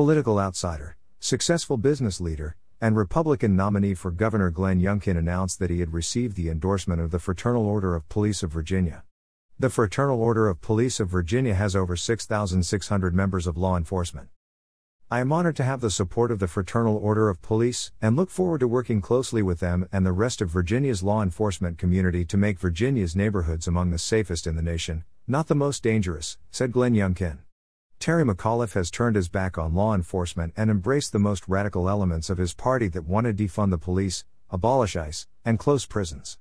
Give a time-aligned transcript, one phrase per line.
[0.00, 5.80] Political outsider, successful business leader, and Republican nominee for Governor Glenn Youngkin announced that he
[5.80, 9.04] had received the endorsement of the Fraternal Order of Police of Virginia.
[9.58, 14.30] The Fraternal Order of Police of Virginia has over 6,600 members of law enforcement.
[15.10, 18.30] I am honored to have the support of the Fraternal Order of Police and look
[18.30, 22.38] forward to working closely with them and the rest of Virginia's law enforcement community to
[22.38, 26.94] make Virginia's neighborhoods among the safest in the nation, not the most dangerous, said Glenn
[26.94, 27.40] Youngkin.
[28.00, 32.30] Terry McAuliffe has turned his back on law enforcement and embraced the most radical elements
[32.30, 36.38] of his party that want to defund the police, abolish ICE, and close prisons.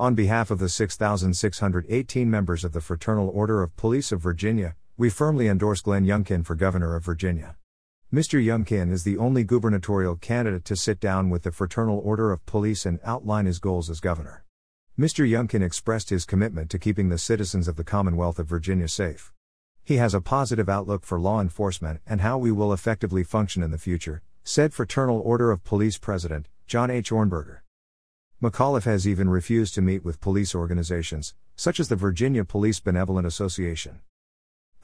[0.00, 5.08] On behalf of the 6,618 members of the Fraternal Order of Police of Virginia, we
[5.08, 7.54] firmly endorse Glenn Youngkin for Governor of Virginia.
[8.12, 8.44] Mr.
[8.44, 12.84] Youngkin is the only gubernatorial candidate to sit down with the Fraternal Order of Police
[12.84, 14.44] and outline his goals as governor.
[14.98, 15.24] Mr.
[15.24, 19.32] Youngkin expressed his commitment to keeping the citizens of the Commonwealth of Virginia safe.
[19.84, 23.72] He has a positive outlook for law enforcement and how we will effectively function in
[23.72, 27.10] the future, said Fraternal Order of Police President, John H.
[27.10, 27.58] Ornberger.
[28.40, 33.26] McAuliffe has even refused to meet with police organizations, such as the Virginia Police Benevolent
[33.26, 34.00] Association.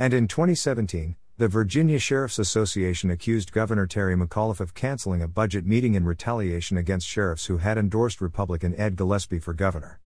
[0.00, 5.64] And in 2017, the Virginia Sheriff's Association accused Governor Terry McAuliffe of canceling a budget
[5.64, 10.00] meeting in retaliation against sheriffs who had endorsed Republican Ed Gillespie for governor.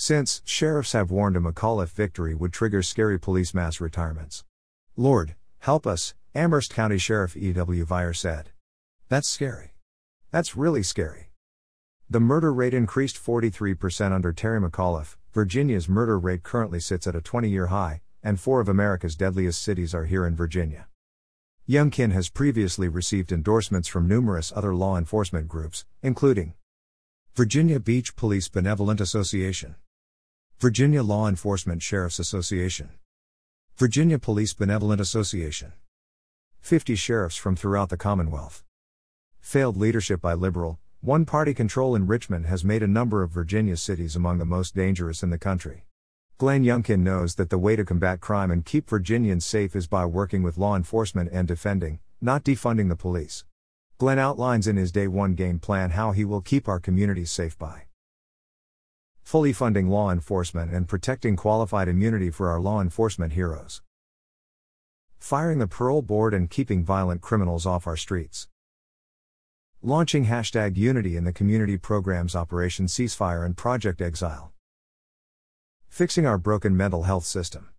[0.00, 4.44] Since, sheriffs have warned a McAuliffe victory would trigger scary police mass retirements.
[4.96, 7.84] Lord, help us, Amherst County Sheriff E.W.
[7.84, 8.50] Viar said.
[9.08, 9.72] That's scary.
[10.30, 11.32] That's really scary.
[12.08, 15.16] The murder rate increased 43% under Terry McAuliffe.
[15.32, 19.60] Virginia's murder rate currently sits at a 20 year high, and four of America's deadliest
[19.60, 20.86] cities are here in Virginia.
[21.68, 26.54] Youngkin has previously received endorsements from numerous other law enforcement groups, including
[27.34, 29.74] Virginia Beach Police Benevolent Association,
[30.60, 32.88] Virginia Law Enforcement Sheriffs Association,
[33.76, 35.72] Virginia Police Benevolent Association,
[36.58, 38.64] 50 sheriffs from throughout the Commonwealth.
[39.38, 43.76] Failed leadership by liberal, one party control in Richmond has made a number of Virginia
[43.76, 45.84] cities among the most dangerous in the country.
[46.38, 50.04] Glenn Youngkin knows that the way to combat crime and keep Virginians safe is by
[50.06, 53.44] working with law enforcement and defending, not defunding the police.
[53.98, 57.56] Glenn outlines in his Day One game plan how he will keep our communities safe
[57.56, 57.84] by
[59.28, 63.82] fully funding law enforcement and protecting qualified immunity for our law enforcement heroes,
[65.18, 68.48] firing the parole board and keeping violent criminals off our streets,
[69.82, 74.50] launching hashtag unity in the community programs Operation Ceasefire and Project Exile.
[75.90, 77.68] Fixing our broken mental health system.